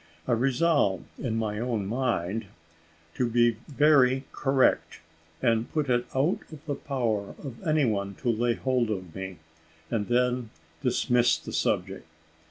I 0.27 0.31
resolved, 0.31 1.05
in 1.19 1.35
my 1.37 1.59
own 1.59 1.85
mind, 1.85 2.47
to 3.13 3.29
be 3.29 3.57
very 3.67 4.23
correct, 4.31 4.99
and 5.43 5.71
put 5.71 5.91
it 5.91 6.07
out 6.15 6.39
of 6.51 6.65
the 6.65 6.73
power 6.73 7.35
of 7.43 7.57
any 7.67 7.85
one 7.85 8.15
to 8.15 8.29
lay 8.31 8.55
hold 8.55 8.89
of 8.89 9.13
me, 9.13 9.37
and 9.91 10.07
then 10.07 10.49
dismissed 10.81 11.45
the 11.45 11.53
subject. 11.53 12.07